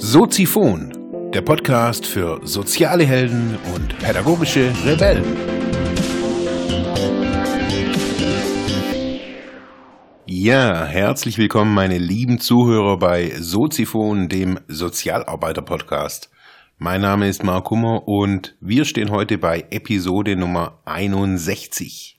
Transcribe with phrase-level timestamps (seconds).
[0.00, 5.24] Soziphon, der Podcast für soziale Helden und pädagogische Rebellen.
[10.26, 16.30] Ja, herzlich willkommen, meine lieben Zuhörer bei Soziphon, dem Sozialarbeiter-Podcast.
[16.78, 22.17] Mein Name ist Mark Kummer und wir stehen heute bei Episode Nummer 61.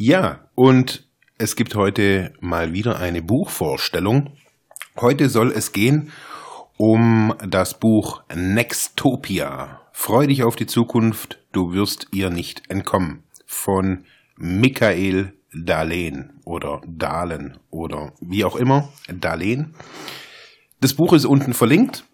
[0.00, 4.30] Ja, und es gibt heute mal wieder eine Buchvorstellung
[5.00, 6.12] Heute soll es gehen
[6.76, 9.80] um das Buch Nextopia.
[9.90, 13.24] Freu dich auf die Zukunft, du wirst ihr nicht entkommen.
[13.44, 14.04] Von
[14.36, 19.74] Michael Dahlen oder Dahlen oder wie auch immer, Dahlen.
[20.80, 22.04] Das Buch ist unten verlinkt.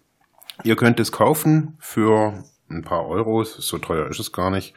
[0.63, 3.57] Ihr könnt es kaufen für ein paar Euros.
[3.57, 4.73] So teuer ist es gar nicht.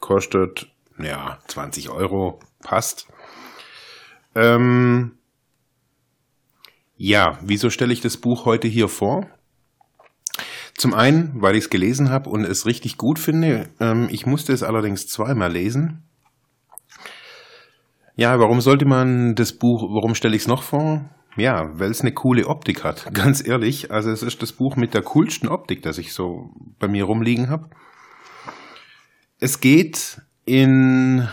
[0.00, 2.40] Kostet, ja, 20 Euro.
[2.62, 3.08] Passt.
[4.34, 5.18] Ähm,
[6.96, 9.28] ja, wieso stelle ich das Buch heute hier vor?
[10.76, 13.68] Zum einen, weil ich es gelesen habe und es richtig gut finde.
[13.80, 16.02] Ähm, ich musste es allerdings zweimal lesen.
[18.16, 21.08] Ja, warum sollte man das Buch, warum stelle ich es noch vor?
[21.36, 23.90] Ja, weil es eine coole Optik hat, ganz ehrlich.
[23.90, 27.50] Also es ist das Buch mit der coolsten Optik, das ich so bei mir rumliegen
[27.50, 27.70] habe.
[29.40, 31.28] Es geht in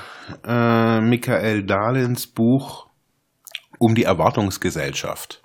[0.46, 2.88] äh, Michael Dahlens Buch
[3.80, 5.42] um die Erwartungsgesellschaft.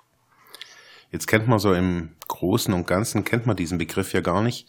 [1.11, 4.67] Jetzt kennt man so im Großen und Ganzen, kennt man diesen Begriff ja gar nicht.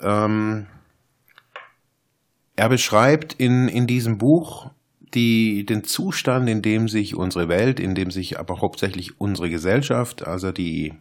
[0.00, 0.66] Ähm,
[2.56, 4.70] er beschreibt in, in diesem Buch
[5.14, 10.26] die, den Zustand, in dem sich unsere Welt, in dem sich aber hauptsächlich unsere Gesellschaft,
[10.26, 10.94] also die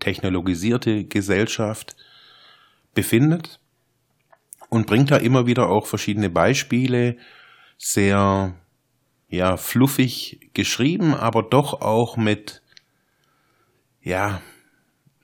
[0.00, 1.96] technologisierte Gesellschaft,
[2.94, 3.60] befindet
[4.68, 7.16] und bringt da immer wieder auch verschiedene Beispiele,
[7.76, 8.54] sehr
[9.28, 12.62] ja fluffig geschrieben, aber doch auch mit
[14.00, 14.40] ja,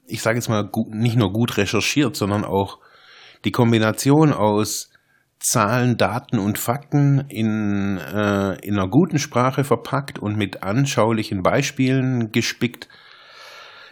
[0.07, 2.79] ich sage jetzt mal, gut, nicht nur gut recherchiert, sondern auch
[3.45, 4.91] die Kombination aus
[5.39, 12.33] Zahlen, Daten und Fakten in, äh, in einer guten Sprache verpackt und mit anschaulichen Beispielen
[12.33, 12.89] gespickt,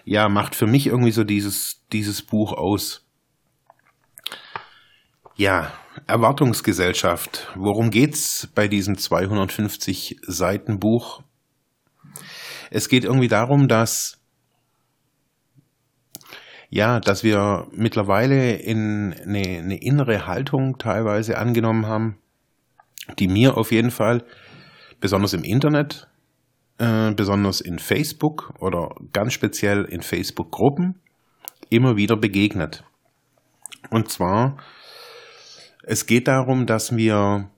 [0.05, 3.02] ja, macht für mich irgendwie so dieses, dieses Buch aus.
[5.43, 5.73] Ja,
[6.07, 7.51] Erwartungsgesellschaft.
[7.57, 11.25] Worum geht's bei diesem 250 Seiten Buch?
[12.71, 14.21] Es geht irgendwie darum, dass
[16.71, 22.19] ja, dass wir mittlerweile in eine, eine innere Haltung teilweise angenommen haben,
[23.19, 24.25] die mir auf jeden Fall,
[25.01, 26.07] besonders im Internet,
[26.79, 31.01] äh, besonders in Facebook oder ganz speziell in Facebook-Gruppen,
[31.69, 32.85] immer wieder begegnet.
[33.91, 34.57] Und zwar,
[35.83, 37.51] es geht darum, dass wir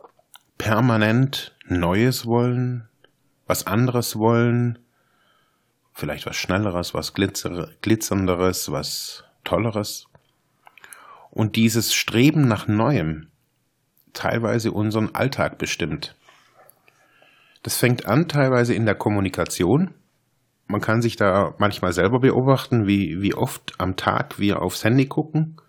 [0.58, 2.88] permanent Neues wollen,
[3.46, 4.78] was anderes wollen,
[5.92, 10.06] vielleicht was Schnelleres, was Glitzer, Glitzernderes, was Tolleres.
[11.30, 13.28] Und dieses Streben nach Neuem
[14.12, 16.16] teilweise unseren Alltag bestimmt.
[17.62, 19.94] Das fängt an teilweise in der Kommunikation.
[20.66, 25.06] Man kann sich da manchmal selber beobachten, wie, wie oft am Tag wir aufs Handy
[25.06, 25.60] gucken.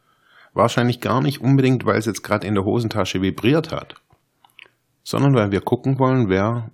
[0.55, 3.95] Wahrscheinlich gar nicht unbedingt, weil es jetzt gerade in der Hosentasche vibriert hat,
[5.03, 6.71] sondern weil wir gucken wollen, wer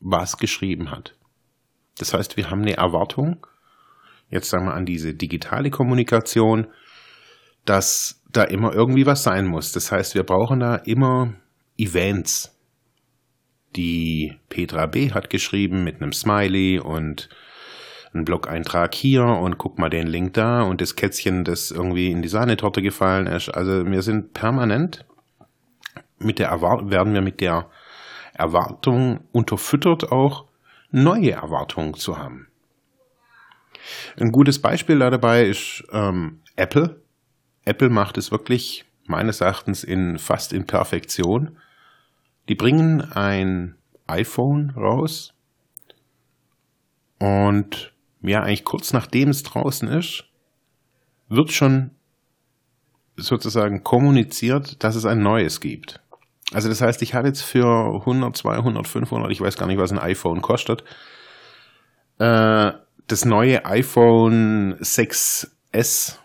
[0.00, 1.14] was geschrieben hat.
[1.98, 3.46] Das heißt, wir haben eine Erwartung,
[4.30, 6.68] jetzt sagen wir an diese digitale Kommunikation,
[7.66, 9.72] dass da immer irgendwie was sein muss.
[9.72, 11.34] Das heißt, wir brauchen da immer
[11.76, 12.58] Events.
[13.76, 15.12] Die Petra B.
[15.12, 17.28] hat geschrieben mit einem Smiley und
[18.14, 22.22] einen Blog-Eintrag hier und guck mal den Link da und das Kätzchen, das irgendwie in
[22.22, 23.48] die Sahnetorte gefallen ist.
[23.48, 25.04] Also wir sind permanent
[26.18, 27.70] mit der Erwartung, werden wir mit der
[28.34, 30.46] Erwartung unterfüttert auch,
[30.90, 32.48] neue Erwartungen zu haben.
[34.18, 37.00] Ein gutes Beispiel dabei ist ähm, Apple.
[37.64, 41.58] Apple macht es wirklich meines Erachtens in fast in Perfektion.
[42.48, 43.76] Die bringen ein
[44.06, 45.34] iPhone raus
[47.18, 47.91] und
[48.22, 50.24] ja, eigentlich kurz nachdem es draußen ist,
[51.28, 51.90] wird schon
[53.16, 56.00] sozusagen kommuniziert, dass es ein neues gibt.
[56.52, 59.92] Also das heißt, ich habe jetzt für 100, 200, 500, ich weiß gar nicht, was
[59.92, 60.84] ein iPhone kostet,
[62.18, 62.72] äh,
[63.06, 66.18] das neue iPhone 6S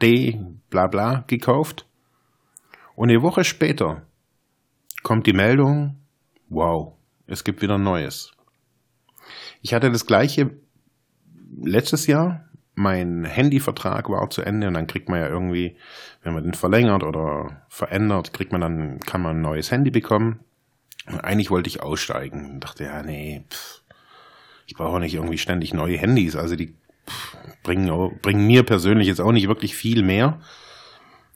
[0.00, 0.40] D
[0.70, 1.86] bla bla gekauft.
[2.94, 4.02] Und eine Woche später
[5.02, 5.96] kommt die Meldung,
[6.48, 6.94] wow,
[7.26, 8.32] es gibt wieder Neues.
[9.62, 10.61] Ich hatte das gleiche
[11.60, 12.44] letztes Jahr
[12.74, 15.76] mein Handyvertrag war zu Ende und dann kriegt man ja irgendwie,
[16.22, 20.40] wenn man den verlängert oder verändert, kriegt man dann, kann man ein neues Handy bekommen.
[21.06, 22.60] Eigentlich wollte ich aussteigen.
[22.60, 23.82] Dachte, ja, nee, pff,
[24.66, 26.36] ich brauche nicht irgendwie ständig neue Handys.
[26.36, 26.74] Also die
[27.08, 30.40] pff, bringen, bringen mir persönlich jetzt auch nicht wirklich viel mehr.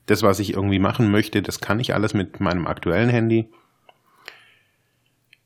[0.07, 3.51] Das, was ich irgendwie machen möchte, das kann ich alles mit meinem aktuellen Handy.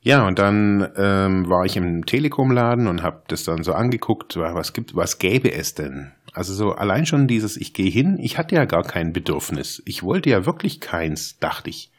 [0.03, 4.73] Ja, und dann ähm, war ich im Telekom-Laden und habe das dann so angeguckt, was
[4.73, 6.11] gibt, was gäbe es denn?
[6.33, 9.83] Also so allein schon dieses, ich gehe hin, ich hatte ja gar kein Bedürfnis.
[9.85, 11.91] Ich wollte ja wirklich keins, dachte ich.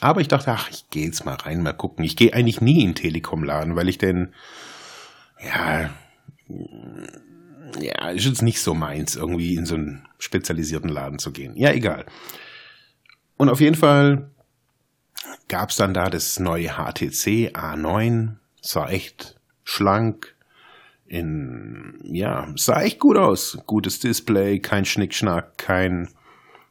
[0.00, 2.04] Aber ich dachte, ach, ich gehe jetzt mal rein, mal gucken.
[2.04, 4.34] Ich gehe eigentlich nie in Telekom-Laden, weil ich denn,
[5.42, 5.88] ja,
[7.80, 11.56] ja, ist jetzt nicht so meins, irgendwie in so einen spezialisierten Laden zu gehen.
[11.56, 12.04] Ja, egal.
[13.38, 14.33] Und auf jeden Fall
[15.48, 20.34] gab es dann da das neue HTC A9, sah echt schlank,
[21.06, 23.58] in, ja, sah echt gut aus.
[23.66, 26.08] Gutes Display, kein Schnickschnack, kein,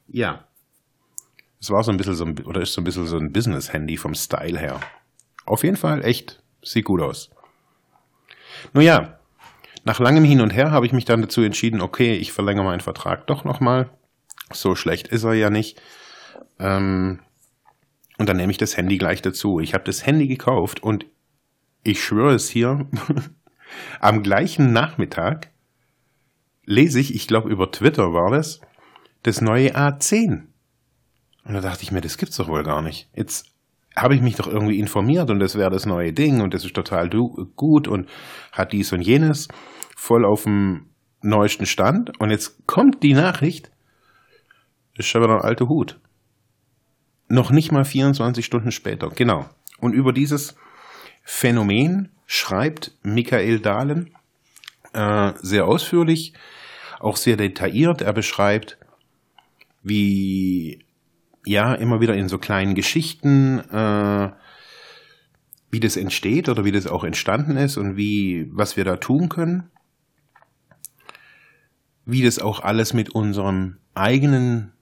[0.08, 0.46] ja.
[1.62, 3.98] Es war so ein bisschen so ein, oder ist so ein bisschen so ein Business-Handy
[3.98, 4.80] vom Style her.
[5.46, 7.30] Auf jeden Fall echt, sieht gut aus.
[8.74, 9.20] Nun ja,
[9.86, 12.82] nach langem Hin und Her habe ich mich dann dazu entschieden, okay, ich verlängere meinen
[12.82, 13.90] Vertrag doch nochmal.
[14.52, 15.82] So schlecht ist er ja nicht.
[16.60, 17.20] Ähm,
[18.18, 19.60] und dann nehme ich das Handy gleich dazu.
[19.60, 21.06] Ich habe das Handy gekauft und
[21.84, 22.88] ich schwöre es hier,
[24.00, 25.52] am gleichen Nachmittag
[26.66, 28.62] lese ich, ich glaube über Twitter war das,
[29.24, 30.44] das neue A10.
[31.46, 33.10] Und da dachte ich mir, das gibt's doch wohl gar nicht.
[33.16, 33.48] Jetzt
[33.96, 36.76] habe ich mich doch irgendwie informiert und das wäre das neue Ding und das ist
[36.76, 38.10] total gut und
[38.52, 39.50] hat dies und jenes
[39.96, 40.88] voll auf dem
[41.22, 42.20] neuesten Stand.
[42.20, 43.72] Und jetzt kommt die Nachricht,
[44.98, 46.00] ist schon wieder ein alter Hut.
[47.34, 49.50] Noch nicht mal 24 Stunden später, genau.
[49.80, 50.56] Und über dieses
[51.24, 54.12] Phänomen schreibt Michael Dahlen
[54.94, 56.34] äh, sehr ausführlich,
[57.00, 58.04] auch sehr detailliert.
[58.04, 58.78] Er beschreibt,
[59.82, 60.86] wie
[61.44, 64.32] ja immer wieder in so kleinen Geschichten, äh,
[65.72, 69.30] wie das entsteht oder wie das auch entstanden ist und wie was wir da tun
[69.30, 69.72] können,
[72.06, 74.73] wie das auch alles mit unserem eigenen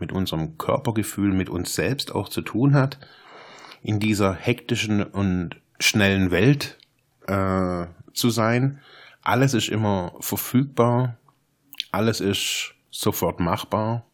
[0.00, 2.98] mit unserem Körpergefühl, mit uns selbst auch zu tun hat,
[3.82, 6.78] in dieser hektischen und schnellen Welt
[7.26, 8.80] äh, zu sein.
[9.22, 11.16] Alles ist immer verfügbar,
[11.92, 14.04] alles ist sofort machbar.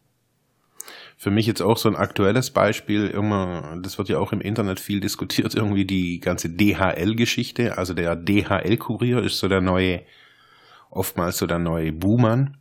[1.17, 4.79] Für mich jetzt auch so ein aktuelles Beispiel, immer, das wird ja auch im Internet
[4.79, 7.77] viel diskutiert, irgendwie die ganze DHL-Geschichte.
[7.77, 10.03] Also der DHL-Kurier ist so der neue,
[10.89, 12.57] oftmals so der neue Buhmann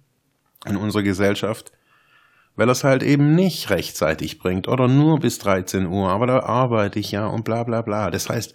[0.67, 1.73] in unserer Gesellschaft
[2.57, 6.41] weil er es halt eben nicht rechtzeitig bringt oder nur bis 13 Uhr, aber da
[6.41, 8.11] arbeite ich ja und bla bla bla.
[8.11, 8.55] Das heißt,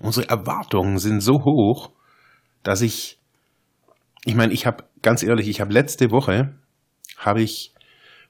[0.00, 1.92] unsere Erwartungen sind so hoch,
[2.62, 3.20] dass ich,
[4.24, 6.54] ich meine, ich habe ganz ehrlich, ich habe letzte Woche
[7.18, 7.72] habe ich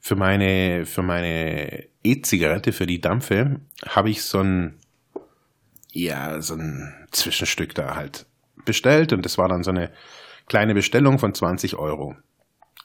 [0.01, 4.79] für meine für meine E-Zigarette für die Dampfe habe ich so ein
[5.93, 8.27] ja so ein Zwischenstück da halt
[8.65, 9.91] bestellt und das war dann so eine
[10.47, 12.15] kleine Bestellung von 20 Euro.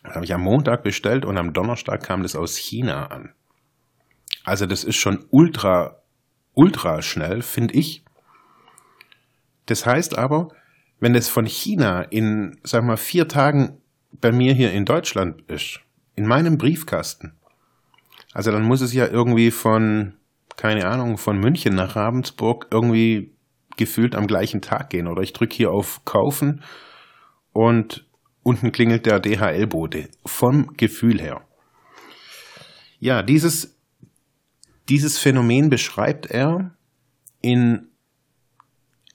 [0.04, 3.34] Das habe ich am Montag bestellt und am Donnerstag kam das aus China an.
[4.44, 6.02] Also das ist schon ultra,
[6.54, 8.04] ultra schnell, finde ich.
[9.68, 10.50] Das heißt aber,
[11.00, 13.78] wenn das von China in, sag mal, vier Tagen
[14.12, 15.80] bei mir hier in Deutschland ist,
[16.16, 17.34] in meinem Briefkasten,
[18.34, 20.14] also dann muss es ja irgendwie von,
[20.58, 23.36] keine Ahnung, von München nach Ravensburg irgendwie
[23.78, 25.08] gefühlt am gleichen Tag gehen.
[25.08, 26.64] Oder ich drücke hier auf Kaufen
[27.52, 28.06] und
[28.44, 30.10] Unten klingelt der DHL-Bote.
[30.26, 31.42] Vom Gefühl her.
[33.00, 33.78] Ja, dieses,
[34.90, 36.76] dieses Phänomen beschreibt er
[37.42, 37.90] in,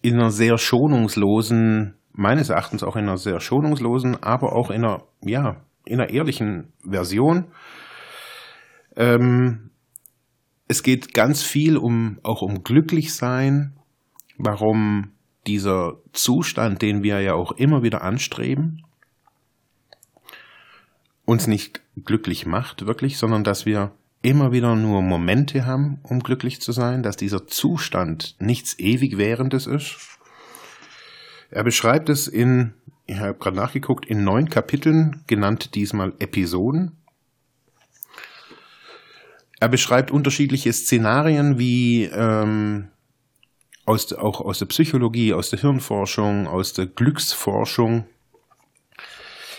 [0.02, 5.04] in einer sehr schonungslosen, meines Erachtens auch in einer sehr schonungslosen, aber auch in einer,
[5.22, 7.46] ja, in einer ehrlichen Version.
[8.96, 9.70] Ähm,
[10.68, 13.76] es geht ganz viel um, auch um Glücklichsein,
[14.38, 15.12] warum
[15.46, 18.85] dieser Zustand, den wir ja auch immer wieder anstreben,
[21.26, 23.92] uns nicht glücklich macht, wirklich, sondern dass wir
[24.22, 29.66] immer wieder nur Momente haben, um glücklich zu sein, dass dieser Zustand nichts ewig währendes
[29.66, 29.98] ist.
[31.50, 32.74] Er beschreibt es in,
[33.06, 36.96] ich habe gerade nachgeguckt, in neun Kapiteln, genannt diesmal Episoden.
[39.60, 42.88] Er beschreibt unterschiedliche Szenarien wie ähm,
[43.84, 48.06] aus, auch aus der Psychologie, aus der Hirnforschung, aus der Glücksforschung,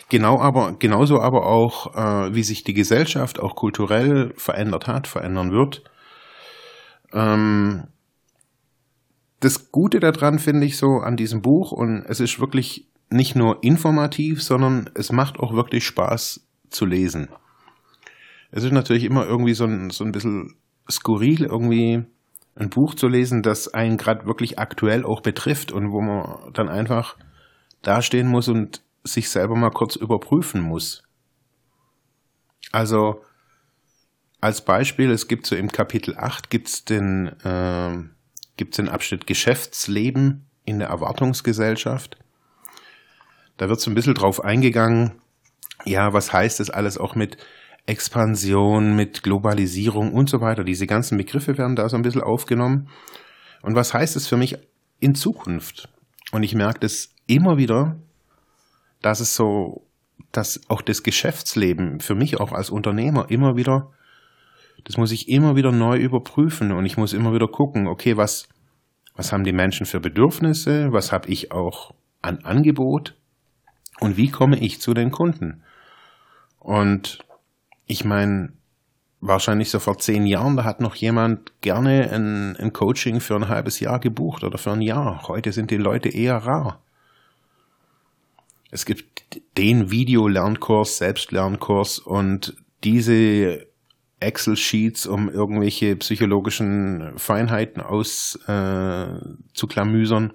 [0.10, 5.52] Genau aber, genauso aber auch, äh, wie sich die Gesellschaft auch kulturell verändert hat, verändern
[5.52, 5.84] wird.
[7.14, 7.88] Ähm,
[9.40, 13.64] das Gute daran finde ich so an diesem Buch und es ist wirklich nicht nur
[13.64, 17.30] informativ, sondern es macht auch wirklich Spaß zu lesen.
[18.52, 20.56] Es ist natürlich immer irgendwie so ein, so ein bisschen
[20.90, 22.04] skurril, irgendwie
[22.56, 26.70] ein Buch zu lesen, das einen gerade wirklich aktuell auch betrifft und wo man dann
[26.70, 27.18] einfach
[27.82, 28.82] dastehen muss und
[29.14, 31.04] sich selber mal kurz überprüfen muss.
[32.72, 33.22] Also
[34.42, 37.98] als Beispiel, es gibt so im Kapitel 8 gibt's den, äh,
[38.60, 42.18] den Abschnitt Geschäftsleben in der Erwartungsgesellschaft.
[43.58, 45.14] Da wird so ein bisschen drauf eingegangen,
[45.86, 47.38] ja, was heißt das alles auch mit
[47.88, 50.64] Expansion, mit Globalisierung und so weiter.
[50.64, 52.90] Diese ganzen Begriffe werden da so ein bisschen aufgenommen.
[53.62, 54.58] Und was heißt es für mich
[55.00, 55.90] in Zukunft?
[56.32, 57.98] Und ich merke das immer wieder,
[59.02, 59.88] dass es so,
[60.32, 63.92] dass auch das Geschäftsleben für mich auch als Unternehmer immer wieder,
[64.84, 68.48] das muss ich immer wieder neu überprüfen und ich muss immer wieder gucken, okay, was,
[69.16, 73.16] was haben die Menschen für Bedürfnisse, was habe ich auch an Angebot
[74.00, 75.64] und wie komme ich zu den Kunden?
[76.60, 77.20] Und
[77.86, 78.54] ich meine,
[79.22, 83.48] wahrscheinlich so vor zehn Jahren, da hat noch jemand gerne ein, ein, Coaching für ein
[83.48, 85.28] halbes Jahr gebucht oder für ein Jahr.
[85.28, 86.82] Heute sind die Leute eher rar.
[88.72, 93.68] Es gibt den Video-Lernkurs, Selbstlernkurs und diese
[94.20, 100.32] Excel-Sheets, um irgendwelche psychologischen Feinheiten auszuklamüsern.
[100.32, 100.34] Äh,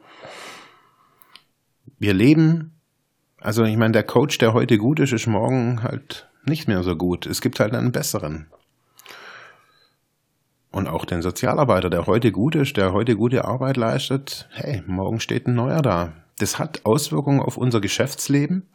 [1.98, 2.80] Wir leben,
[3.38, 6.96] also ich meine, der Coach, der heute gut ist, ist morgen halt nicht mehr so
[6.96, 7.26] gut.
[7.26, 8.46] Es gibt halt einen besseren.
[10.70, 15.20] Und auch den Sozialarbeiter, der heute gut ist, der heute gute Arbeit leistet, hey, morgen
[15.20, 16.21] steht ein neuer da.
[16.38, 18.68] Das hat Auswirkungen auf unser Geschäftsleben.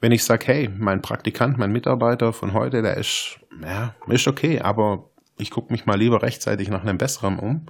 [0.00, 4.60] Wenn ich sage, hey, mein Praktikant, mein Mitarbeiter von heute, der ist, ja, ist okay,
[4.60, 7.66] aber ich gucke mich mal lieber rechtzeitig nach einem besseren um.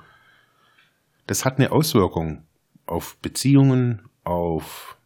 [1.26, 2.44] Das hat eine Auswirkung
[2.86, 4.96] auf Beziehungen, auf,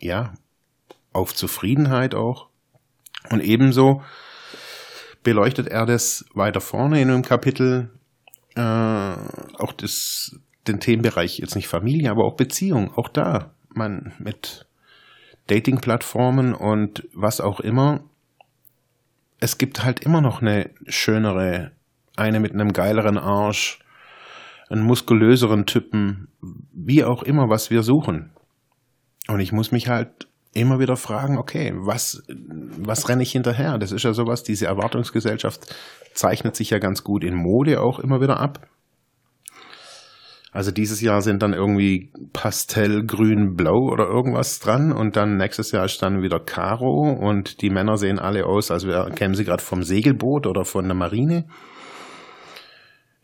[0.00, 0.34] ja,
[1.12, 2.48] auf Zufriedenheit auch.
[3.30, 4.02] Und ebenso
[5.22, 7.90] beleuchtet er das weiter vorne in einem Kapitel,
[8.54, 14.66] äh, auch das, den Themenbereich jetzt nicht Familie, aber auch Beziehung, auch da, man mit
[15.48, 18.04] Dating-Plattformen und was auch immer,
[19.40, 21.72] es gibt halt immer noch eine schönere,
[22.16, 23.80] eine mit einem geileren Arsch,
[24.70, 26.28] einen muskulöseren Typen,
[26.72, 28.30] wie auch immer, was wir suchen.
[29.28, 33.78] Und ich muss mich halt immer wieder fragen, okay, was, was renne ich hinterher?
[33.78, 35.74] Das ist ja sowas, diese Erwartungsgesellschaft
[36.14, 38.68] zeichnet sich ja ganz gut in Mode auch immer wieder ab.
[40.52, 45.72] Also dieses Jahr sind dann irgendwie Pastell, Grün, Blau oder irgendwas dran und dann nächstes
[45.72, 49.62] Jahr ist dann wieder Karo und die Männer sehen alle aus, als kämen sie gerade
[49.62, 51.46] vom Segelboot oder von der Marine.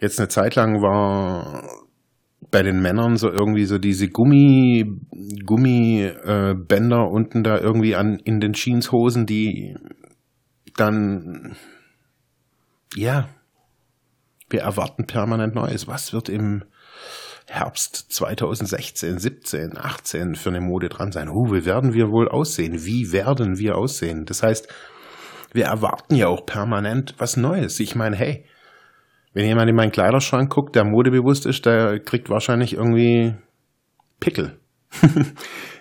[0.00, 1.64] Jetzt eine Zeit lang war
[2.50, 4.98] bei den Männern so irgendwie so diese Gummi,
[5.44, 9.76] Gummibänder äh, unten da irgendwie an in den Jeanshosen, die
[10.76, 11.56] dann
[12.94, 13.28] ja,
[14.48, 15.86] wir erwarten permanent Neues.
[15.88, 16.64] Was wird im
[17.46, 21.28] Herbst 2016, 17, 18 für eine Mode dran sein?
[21.28, 22.84] Oh, wie werden wir wohl aussehen?
[22.84, 24.26] Wie werden wir aussehen?
[24.26, 24.68] Das heißt,
[25.52, 27.80] wir erwarten ja auch permanent was Neues.
[27.80, 28.44] Ich meine, hey,
[29.32, 33.34] wenn jemand in meinen Kleiderschrank guckt, der modebewusst ist, der kriegt wahrscheinlich irgendwie
[34.20, 34.58] Pickel.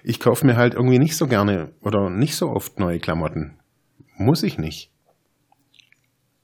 [0.03, 3.59] ich kaufe mir halt irgendwie nicht so gerne oder nicht so oft neue Klamotten.
[4.17, 4.91] Muss ich nicht.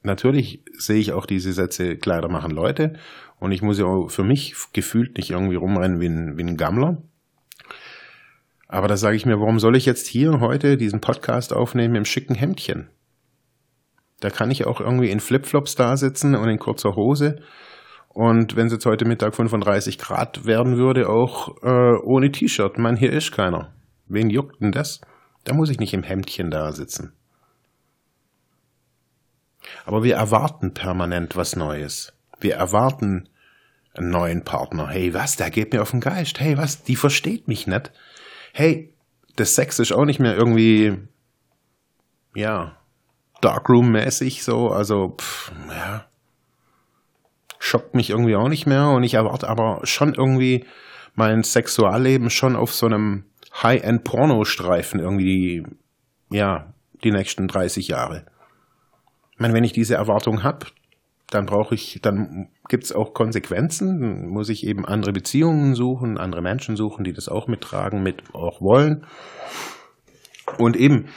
[0.03, 2.93] Natürlich sehe ich auch diese Sätze, Kleider machen Leute.
[3.39, 6.57] Und ich muss ja auch für mich gefühlt nicht irgendwie rumrennen wie ein, wie ein
[6.57, 7.01] Gammler.
[8.67, 12.05] Aber da sage ich mir, warum soll ich jetzt hier heute diesen Podcast aufnehmen im
[12.05, 12.89] schicken Hemdchen?
[14.19, 17.41] Da kann ich auch irgendwie in Flipflops da sitzen und in kurzer Hose.
[18.09, 22.77] Und wenn es jetzt heute Mittag 35 Grad werden würde, auch äh, ohne T-Shirt.
[22.77, 23.73] Man, hier ist keiner.
[24.07, 25.01] Wen juckt denn das?
[25.43, 27.13] Da muss ich nicht im Hemdchen da sitzen.
[29.85, 32.13] Aber wir erwarten permanent was Neues.
[32.39, 33.29] Wir erwarten
[33.93, 34.87] einen neuen Partner.
[34.87, 35.35] Hey, was?
[35.35, 36.39] Der geht mir auf den Geist.
[36.39, 36.83] Hey, was?
[36.83, 37.91] Die versteht mich nicht.
[38.53, 38.93] Hey,
[39.35, 40.97] das Sex ist auch nicht mehr irgendwie,
[42.35, 42.77] ja,
[43.41, 46.05] Darkroom-mäßig so, also pff, ja,
[47.59, 50.65] schockt mich irgendwie auch nicht mehr und ich erwarte aber schon irgendwie
[51.15, 53.25] mein Sexualleben schon auf so einem
[53.61, 55.65] High-End-Porno-Streifen irgendwie,
[56.29, 56.73] ja,
[57.03, 58.25] die nächsten 30 Jahre.
[59.43, 60.67] Meine, wenn ich diese Erwartung habe,
[61.29, 66.17] dann brauche ich, dann gibt es auch Konsequenzen, dann muss ich eben andere Beziehungen suchen,
[66.17, 69.05] andere Menschen suchen, die das auch mittragen, mit auch wollen.
[70.59, 71.09] Und eben,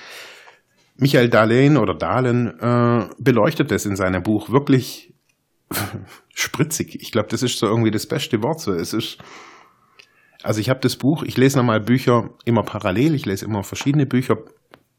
[0.96, 5.14] Michael Dahlen oder Dahlen äh, beleuchtet das in seinem Buch wirklich
[6.34, 7.00] spritzig.
[7.00, 8.58] Ich glaube, das ist so irgendwie das beste Wort.
[8.58, 9.18] So, es ist,
[10.42, 14.04] also ich habe das Buch, ich lese nochmal Bücher immer parallel, ich lese immer verschiedene
[14.04, 14.38] Bücher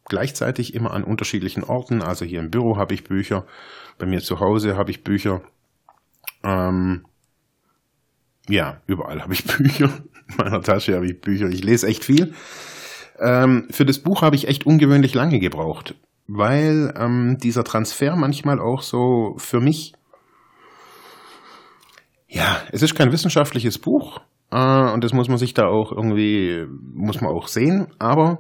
[0.08, 2.02] gleichzeitig, immer an unterschiedlichen Orten.
[2.02, 3.46] Also hier im Büro habe ich Bücher,
[3.98, 5.42] bei mir zu Hause habe ich Bücher
[6.44, 7.06] Ähm,
[8.50, 9.90] ja, überall habe ich Bücher.
[10.30, 11.48] In meiner Tasche habe ich Bücher.
[11.48, 12.34] Ich lese echt viel.
[13.20, 15.96] Ähm, für das Buch habe ich echt ungewöhnlich lange gebraucht,
[16.28, 19.94] weil ähm, dieser Transfer manchmal auch so für mich,
[22.28, 24.22] ja, es ist kein wissenschaftliches Buch
[24.52, 28.40] äh, und das muss man sich da auch irgendwie, muss man auch sehen, aber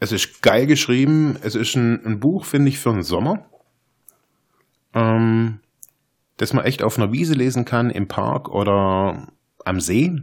[0.00, 1.36] es ist geil geschrieben.
[1.42, 3.46] Es ist ein, ein Buch, finde ich, für den Sommer.
[4.94, 5.60] Ähm,
[6.36, 9.28] das man echt auf einer Wiese lesen kann, im Park oder
[9.64, 10.22] am See.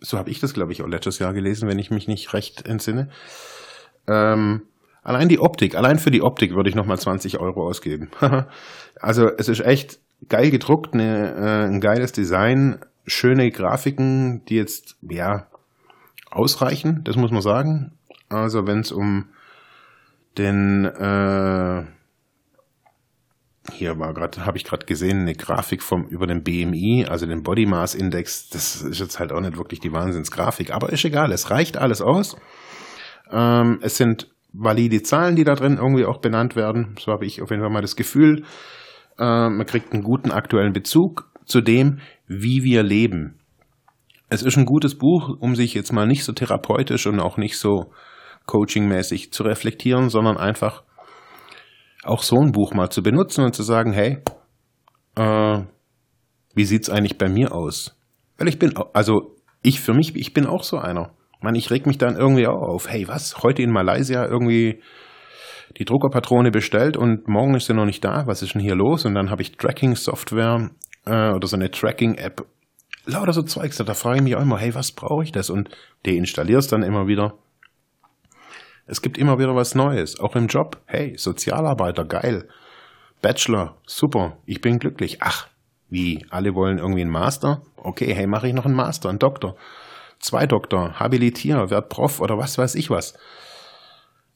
[0.00, 2.66] So habe ich das, glaube ich, auch letztes Jahr gelesen, wenn ich mich nicht recht
[2.66, 3.08] entsinne.
[4.06, 4.62] Ähm,
[5.02, 8.08] allein die Optik, allein für die Optik würde ich nochmal 20 Euro ausgeben.
[9.00, 14.96] also es ist echt geil gedruckt, eine, äh, ein geiles Design, schöne Grafiken, die jetzt,
[15.02, 15.48] ja,
[16.30, 17.97] ausreichen, das muss man sagen.
[18.28, 19.26] Also wenn es um
[20.36, 21.84] den äh,
[23.72, 27.42] hier war gerade, habe ich gerade gesehen, eine Grafik vom über den BMI, also den
[27.42, 28.48] Body Mass Index.
[28.48, 32.00] Das ist jetzt halt auch nicht wirklich die Wahnsinnsgrafik, aber ist egal, es reicht alles
[32.00, 32.36] aus.
[33.30, 36.96] Ähm, es sind valide Zahlen, die da drin irgendwie auch benannt werden.
[36.98, 38.44] So habe ich auf jeden Fall mal das Gefühl.
[39.18, 43.38] Äh, man kriegt einen guten aktuellen Bezug zu dem, wie wir leben.
[44.30, 47.58] Es ist ein gutes Buch, um sich jetzt mal nicht so therapeutisch und auch nicht
[47.58, 47.92] so
[48.48, 50.82] coachingmäßig zu reflektieren, sondern einfach
[52.02, 54.18] auch so ein Buch mal zu benutzen und zu sagen, hey,
[55.14, 55.60] äh,
[56.54, 57.96] wie sieht's eigentlich bei mir aus?
[58.38, 61.12] Weil ich bin, also ich für mich, ich bin auch so einer.
[61.40, 62.88] Man, ich reg mich dann irgendwie auch auf.
[62.88, 63.42] Hey, was?
[63.42, 64.82] Heute in Malaysia irgendwie
[65.76, 68.26] die Druckerpatrone bestellt und morgen ist sie noch nicht da.
[68.26, 69.04] Was ist denn hier los?
[69.04, 70.70] Und dann habe ich Tracking-Software
[71.06, 72.44] äh, oder so eine Tracking-App.
[73.04, 73.76] Lauter so Zeugs.
[73.76, 75.50] Da frage ich mich auch immer, hey, was brauche ich das?
[75.50, 75.68] Und
[76.06, 77.34] deinstalliere dann immer wieder.
[78.90, 80.78] Es gibt immer wieder was Neues, auch im Job.
[80.86, 82.48] Hey, Sozialarbeiter, geil.
[83.20, 85.18] Bachelor, super, ich bin glücklich.
[85.20, 85.46] Ach,
[85.90, 87.60] wie, alle wollen irgendwie einen Master?
[87.76, 89.56] Okay, hey, mache ich noch einen Master, einen Doktor.
[90.20, 93.12] Zwei Doktor, habilitier, werd Prof oder was weiß ich was.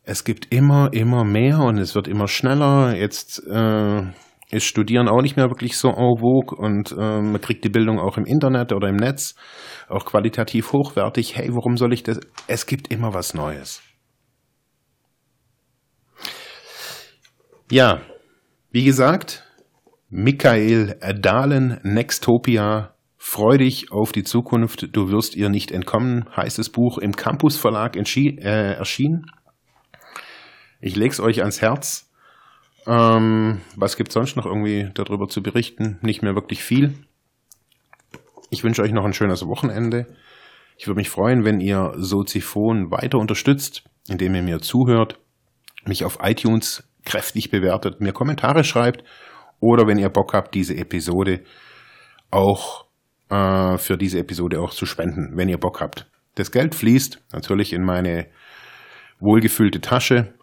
[0.05, 2.95] Es gibt immer, immer mehr und es wird immer schneller.
[2.95, 4.03] Jetzt äh,
[4.51, 7.99] ist Studieren auch nicht mehr wirklich so en vogue und äh, man kriegt die Bildung
[7.99, 9.35] auch im Internet oder im Netz,
[9.89, 11.37] auch qualitativ hochwertig.
[11.37, 12.21] Hey, warum soll ich das?
[12.49, 13.83] Es gibt immer was Neues.
[17.73, 18.03] Ja,
[18.71, 19.45] wie gesagt,
[20.11, 26.69] Michael Dahlen, Nextopia, freu dich auf die Zukunft, du wirst ihr nicht entkommen, heißt das
[26.69, 29.25] Buch im Campus Verlag äh, erschienen.
[30.83, 32.11] Ich leg's euch ans Herz.
[32.87, 35.99] Ähm, was gibt's sonst noch irgendwie darüber zu berichten?
[36.03, 36.93] Nicht mehr wirklich viel.
[38.51, 40.15] Ich wünsche euch noch ein schönes Wochenende.
[40.77, 45.19] Ich würde mich freuen, wenn ihr Soziphon weiter unterstützt, indem ihr mir zuhört,
[45.87, 49.05] mich auf iTunes kräftig bewertet, mir Kommentare schreibt
[49.61, 51.41] oder wenn ihr Bock habt, diese Episode
[52.31, 52.87] auch
[53.31, 56.11] äh, für diese Episode auch zu spenden, wenn ihr Bock habt.
[56.35, 58.27] Das Geld fließt natürlich in meine
[59.21, 60.35] wohlgefüllte Tasche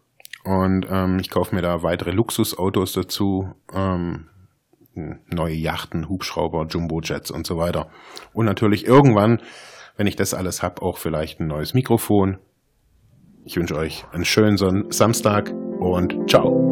[0.43, 4.29] und ähm, ich kaufe mir da weitere Luxusautos dazu, ähm,
[4.93, 7.89] neue Yachten, Hubschrauber, Jumbojets und so weiter.
[8.33, 9.41] Und natürlich irgendwann,
[9.97, 12.37] wenn ich das alles habe, auch vielleicht ein neues Mikrofon.
[13.45, 14.57] Ich wünsche euch einen schönen
[14.91, 16.68] Samstag und ciao.